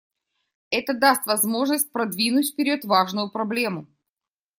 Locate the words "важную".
2.85-3.29